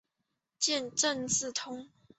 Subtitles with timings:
[0.57, 1.87] 见正字通。